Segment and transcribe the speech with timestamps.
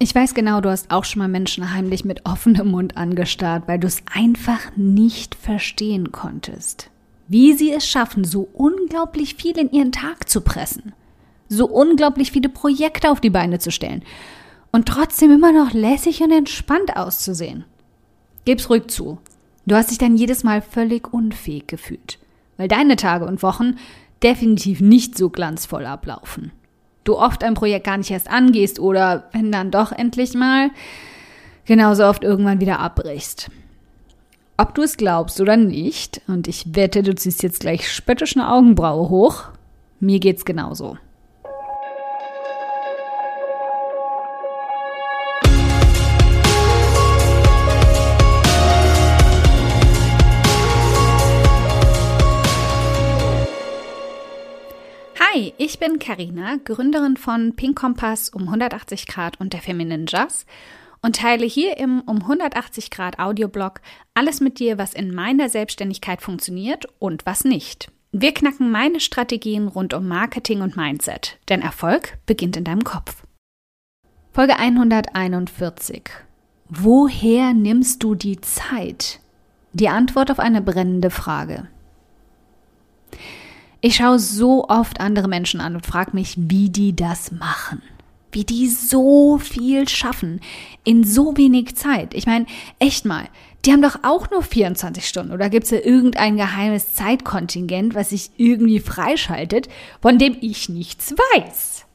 [0.00, 3.80] Ich weiß genau, du hast auch schon mal Menschen heimlich mit offenem Mund angestarrt, weil
[3.80, 6.90] du es einfach nicht verstehen konntest.
[7.26, 10.92] Wie sie es schaffen, so unglaublich viel in ihren Tag zu pressen,
[11.48, 14.04] so unglaublich viele Projekte auf die Beine zu stellen
[14.70, 17.64] und trotzdem immer noch lässig und entspannt auszusehen.
[18.44, 19.18] Gib's ruhig zu.
[19.66, 22.20] Du hast dich dann jedes Mal völlig unfähig gefühlt,
[22.56, 23.74] weil deine Tage und Wochen
[24.22, 26.52] definitiv nicht so glanzvoll ablaufen
[27.08, 30.70] du oft ein Projekt gar nicht erst angehst oder wenn dann doch endlich mal
[31.64, 33.50] genauso oft irgendwann wieder abbrichst.
[34.56, 38.50] Ob du es glaubst oder nicht, und ich wette, du ziehst jetzt gleich spöttisch eine
[38.50, 39.44] Augenbraue hoch,
[40.00, 40.98] mir geht's genauso.
[55.58, 60.46] Ich bin Karina, Gründerin von Pink Kompass um 180 Grad und der Feminine Jazz
[61.02, 63.80] und teile hier im um 180 Grad Audioblog
[64.14, 67.90] alles mit dir, was in meiner Selbstständigkeit funktioniert und was nicht.
[68.12, 73.24] Wir knacken meine Strategien rund um Marketing und Mindset, denn Erfolg beginnt in deinem Kopf.
[74.32, 76.04] Folge 141.
[76.68, 79.18] Woher nimmst du die Zeit?
[79.72, 81.68] Die Antwort auf eine brennende Frage.
[83.80, 87.80] Ich schaue so oft andere Menschen an und frage mich, wie die das machen.
[88.32, 90.40] Wie die so viel schaffen
[90.82, 92.12] in so wenig Zeit.
[92.12, 92.46] Ich meine,
[92.80, 93.28] echt mal,
[93.64, 95.32] die haben doch auch nur 24 Stunden.
[95.32, 99.68] Oder gibt es da irgendein geheimes Zeitkontingent, was sich irgendwie freischaltet,
[100.02, 101.86] von dem ich nichts weiß?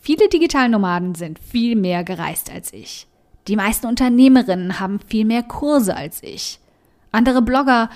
[0.00, 3.06] Viele Digitalnomaden sind viel mehr gereist als ich.
[3.48, 6.58] Die meisten Unternehmerinnen haben viel mehr Kurse als ich.
[7.12, 7.90] Andere Blogger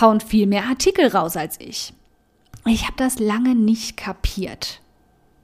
[0.00, 1.92] hauen viel mehr Artikel raus als ich.
[2.68, 4.82] Ich habe das lange nicht kapiert,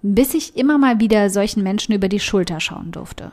[0.03, 3.33] bis ich immer mal wieder solchen Menschen über die Schulter schauen durfte.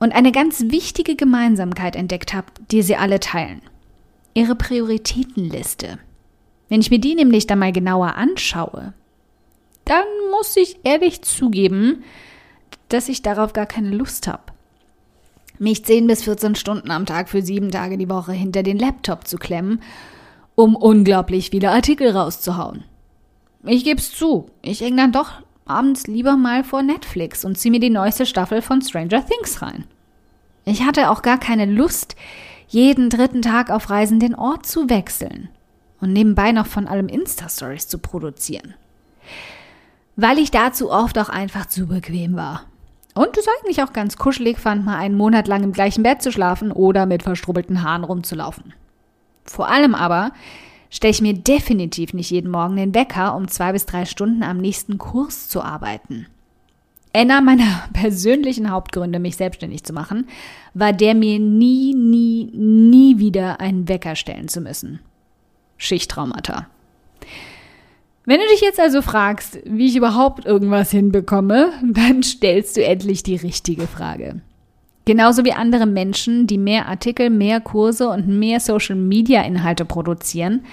[0.00, 3.62] Und eine ganz wichtige Gemeinsamkeit entdeckt habe, die sie alle teilen.
[4.34, 6.00] Ihre Prioritätenliste.
[6.68, 8.92] Wenn ich mir die nämlich dann mal genauer anschaue,
[9.84, 12.02] dann muss ich ehrlich zugeben,
[12.88, 14.42] dass ich darauf gar keine Lust habe.
[15.60, 19.28] Mich 10 bis 14 Stunden am Tag für sieben Tage die Woche hinter den Laptop
[19.28, 19.80] zu klemmen
[20.56, 22.82] um unglaublich viele Artikel rauszuhauen.
[23.64, 25.32] Ich geb's zu, ich häng dann doch
[25.66, 29.84] abends lieber mal vor Netflix und zieh mir die neueste Staffel von Stranger Things rein.
[30.64, 32.16] Ich hatte auch gar keine Lust,
[32.68, 35.48] jeden dritten Tag auf Reisen den Ort zu wechseln
[36.00, 38.74] und nebenbei noch von allem Insta-Stories zu produzieren.
[40.16, 42.62] Weil ich dazu oft auch einfach zu bequem war.
[43.14, 46.32] Und es eigentlich auch ganz kuschelig fand, mal einen Monat lang im gleichen Bett zu
[46.32, 48.74] schlafen oder mit verstrubbelten Haaren rumzulaufen.
[49.46, 50.32] Vor allem aber
[50.90, 54.58] stelle ich mir definitiv nicht jeden Morgen den Wecker, um zwei bis drei Stunden am
[54.58, 56.26] nächsten Kurs zu arbeiten.
[57.12, 60.28] Einer meiner persönlichen Hauptgründe, mich selbstständig zu machen,
[60.74, 65.00] war der mir nie, nie, nie wieder einen Wecker stellen zu müssen.
[65.78, 66.66] Schichttraumata.
[68.24, 73.22] Wenn du dich jetzt also fragst, wie ich überhaupt irgendwas hinbekomme, dann stellst du endlich
[73.22, 74.40] die richtige Frage.
[75.06, 80.64] Genauso wie andere Menschen, die mehr Artikel, mehr Kurse und mehr Social-Media-Inhalte produzieren,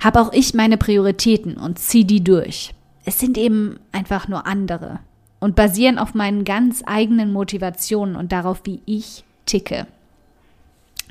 [0.00, 2.74] habe auch ich meine Prioritäten und ziehe die durch.
[3.04, 5.00] Es sind eben einfach nur andere
[5.40, 9.86] und basieren auf meinen ganz eigenen Motivationen und darauf, wie ich ticke.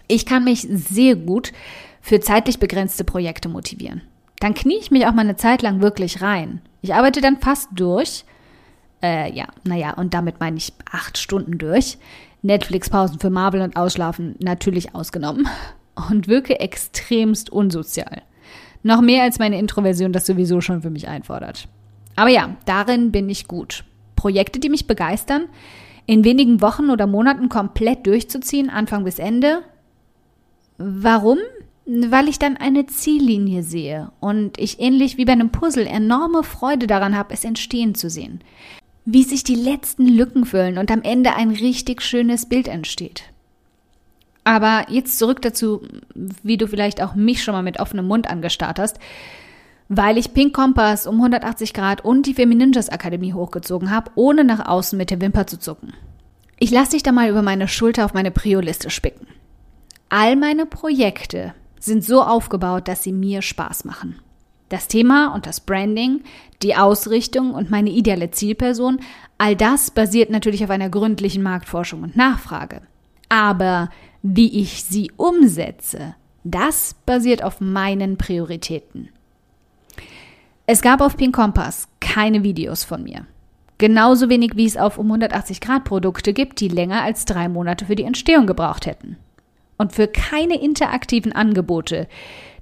[0.08, 1.54] Ich kann mich sehr gut
[2.02, 4.02] für zeitlich begrenzte Projekte motivieren.
[4.40, 6.62] Dann knie ich mich auch mal eine Zeit lang wirklich rein.
[6.82, 8.26] Ich arbeite dann fast durch.
[9.02, 11.98] Äh, ja, naja, und damit meine ich acht Stunden durch.
[12.46, 15.48] Netflix-Pausen für Marvel und Ausschlafen natürlich ausgenommen
[16.10, 18.22] und wirke extremst unsozial.
[18.84, 21.68] Noch mehr als meine Introversion das sowieso schon für mich einfordert.
[22.16, 23.84] Aber ja, darin bin ich gut.
[24.16, 25.46] Projekte, die mich begeistern,
[26.06, 29.64] in wenigen Wochen oder Monaten komplett durchzuziehen, Anfang bis Ende.
[30.78, 31.40] Warum?
[31.88, 36.88] Weil ich dann eine Ziellinie sehe und ich ähnlich wie bei einem Puzzle enorme Freude
[36.88, 38.42] daran habe, es entstehen zu sehen
[39.06, 43.24] wie sich die letzten Lücken füllen und am Ende ein richtig schönes Bild entsteht.
[44.44, 45.82] Aber jetzt zurück dazu,
[46.44, 49.00] wie du vielleicht auch mich schon mal mit offenem Mund angestarrt hast,
[49.88, 54.68] weil ich Pink Kompass um 180 Grad und die Femininjas Akademie hochgezogen habe, ohne nach
[54.68, 55.94] außen mit der Wimper zu zucken.
[56.60, 59.28] Ich lasse dich da mal über meine Schulter auf meine Prio-Liste spicken.
[60.10, 64.20] All meine Projekte sind so aufgebaut, dass sie mir Spaß machen.
[64.70, 66.22] Das Thema und das Branding,
[66.62, 69.00] die Ausrichtung und meine ideale Zielperson,
[69.38, 72.82] all das basiert natürlich auf einer gründlichen Marktforschung und Nachfrage.
[73.30, 73.90] Aber
[74.24, 79.10] wie ich sie umsetze, das basiert auf meinen Prioritäten.
[80.68, 83.28] Es gab auf Pink Kompass keine Videos von mir.
[83.78, 87.86] Genauso wenig wie es auf um 180 Grad Produkte gibt, die länger als drei Monate
[87.86, 89.18] für die Entstehung gebraucht hätten.
[89.78, 92.08] Und für keine interaktiven Angebote,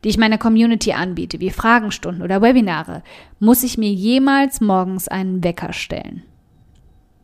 [0.03, 3.03] die ich meiner Community anbiete, wie Fragenstunden oder Webinare,
[3.39, 6.23] muss ich mir jemals morgens einen Wecker stellen.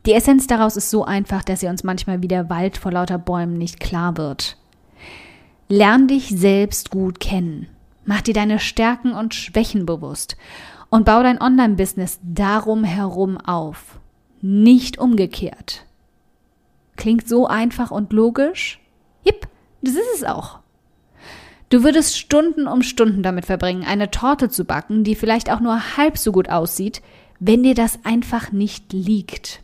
[0.06, 3.18] Die Essenz daraus ist so einfach, dass ihr uns manchmal wie der Wald vor lauter
[3.18, 4.56] Bäumen nicht klar wird.
[5.68, 7.68] Lern dich selbst gut kennen.
[8.06, 10.36] Mach dir deine Stärken und Schwächen bewusst
[10.88, 14.00] und bau dein Online-Business darum herum auf,
[14.40, 15.84] nicht umgekehrt.
[16.96, 18.80] Klingt so einfach und logisch?
[19.24, 19.46] Jip,
[19.82, 20.59] das ist es auch.
[21.70, 25.96] Du würdest Stunden um Stunden damit verbringen, eine Torte zu backen, die vielleicht auch nur
[25.96, 27.00] halb so gut aussieht,
[27.38, 29.60] wenn dir das einfach nicht liegt.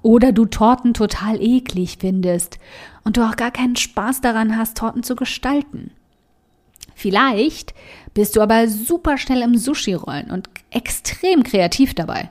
[0.00, 2.58] Oder du Torten total eklig findest
[3.02, 5.90] und du auch gar keinen Spaß daran hast, Torten zu gestalten.
[6.94, 7.74] Vielleicht
[8.14, 12.30] bist du aber super schnell im Sushi-Rollen und extrem kreativ dabei.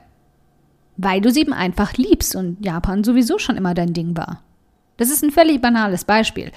[0.96, 4.42] Weil du sie eben einfach liebst und Japan sowieso schon immer dein Ding war.
[4.96, 6.50] Das ist ein völlig banales Beispiel.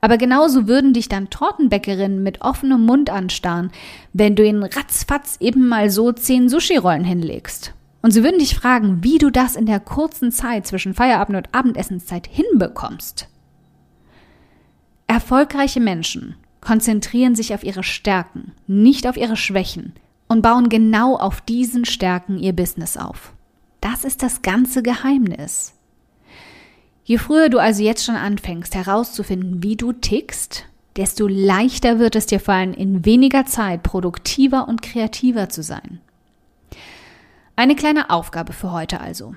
[0.00, 3.70] Aber genauso würden dich dann Tortenbäckerinnen mit offenem Mund anstarren,
[4.12, 7.74] wenn du ihnen ratzfatz eben mal so zehn Sushi-Rollen hinlegst.
[8.00, 11.54] Und sie würden dich fragen, wie du das in der kurzen Zeit zwischen Feierabend und
[11.54, 13.28] Abendessenszeit hinbekommst.
[15.08, 19.94] Erfolgreiche Menschen konzentrieren sich auf ihre Stärken, nicht auf ihre Schwächen
[20.28, 23.32] und bauen genau auf diesen Stärken ihr Business auf.
[23.80, 25.74] Das ist das ganze Geheimnis.
[27.08, 32.26] Je früher du also jetzt schon anfängst herauszufinden, wie du tickst, desto leichter wird es
[32.26, 36.02] dir fallen, in weniger Zeit produktiver und kreativer zu sein.
[37.56, 39.34] Eine kleine Aufgabe für heute also.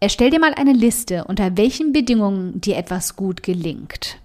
[0.00, 4.18] Erstell dir mal eine Liste, unter welchen Bedingungen dir etwas gut gelingt.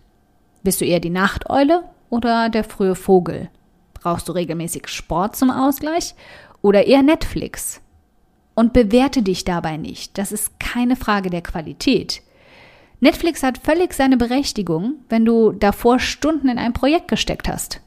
[0.64, 3.52] Bist du eher die Nachteule oder der frühe Vogel?
[3.94, 6.16] Brauchst du regelmäßig Sport zum Ausgleich
[6.64, 7.80] oder eher Netflix?
[8.56, 10.18] Und bewerte dich dabei nicht.
[10.18, 12.24] Das ist keine Frage der Qualität.
[13.02, 17.82] Netflix hat völlig seine Berechtigung, wenn du davor Stunden in ein Projekt gesteckt hast.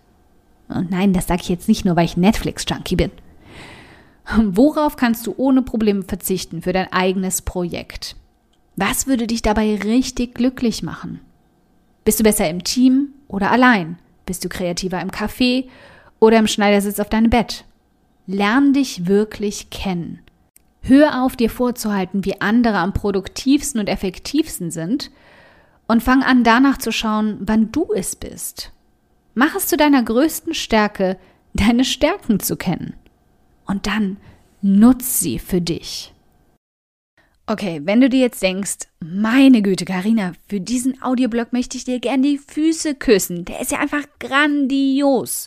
[0.69, 3.13] Und nein, das sage ich jetzt nicht nur, weil ich Netflix-Junkie bin.
[4.37, 8.17] Worauf kannst du ohne Probleme verzichten für dein eigenes Projekt?
[8.75, 11.21] Was würde dich dabei richtig glücklich machen?
[12.05, 13.99] Bist du besser im Team oder allein?
[14.27, 15.67] Bist du kreativer im Café
[16.19, 17.65] oder im Schneidersitz auf deinem Bett?
[18.27, 20.24] Lern dich wirklich kennen.
[20.87, 25.11] Hör auf, dir vorzuhalten, wie andere am produktivsten und effektivsten sind
[25.87, 28.71] und fang an, danach zu schauen, wann du es bist.
[29.33, 31.19] Mach es zu deiner größten Stärke,
[31.55, 32.95] deine Stärken zu kennen.
[33.65, 34.19] Und dann
[34.61, 36.13] nutz sie für dich.
[37.47, 41.99] Okay, wenn du dir jetzt denkst, meine Güte, Karina, für diesen Audioblog möchte ich dir
[41.99, 43.47] gern die Füße küssen.
[43.47, 45.47] Der ist ja einfach grandios.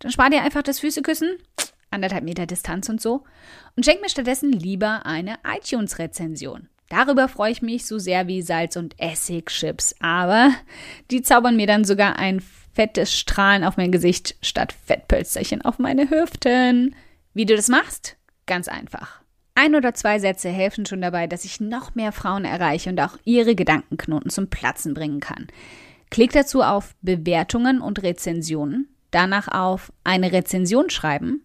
[0.00, 1.36] Dann spar dir einfach das Füßeküssen,
[1.90, 3.24] anderthalb Meter Distanz und so,
[3.76, 6.68] und schenk mir stattdessen lieber eine iTunes-Rezension.
[6.88, 10.50] Darüber freue ich mich so sehr wie Salz- und Essigchips, aber
[11.10, 12.42] die zaubern mir dann sogar ein
[12.72, 16.94] fettes Strahlen auf mein Gesicht statt Fettpölsterchen auf meine Hüften.
[17.32, 18.16] Wie du das machst?
[18.46, 19.20] Ganz einfach.
[19.54, 23.18] Ein oder zwei Sätze helfen schon dabei, dass ich noch mehr Frauen erreiche und auch
[23.24, 25.46] ihre Gedankenknoten zum Platzen bringen kann.
[26.10, 31.44] Klick dazu auf Bewertungen und Rezensionen, danach auf eine Rezension schreiben